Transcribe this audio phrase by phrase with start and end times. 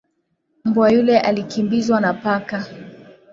[0.65, 2.65] Mbwa yule alikimbizwa na paka